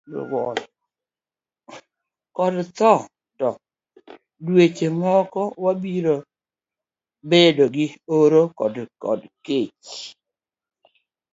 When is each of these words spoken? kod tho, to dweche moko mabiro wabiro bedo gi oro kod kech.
kod 2.35 2.55
tho, 2.77 2.93
to 3.39 3.49
dweche 4.45 4.87
moko 5.01 5.41
mabiro 5.61 6.15
wabiro 6.15 6.15
bedo 7.29 7.65
gi 7.75 7.87
oro 8.17 8.41
kod 9.03 9.21
kech. 9.45 9.83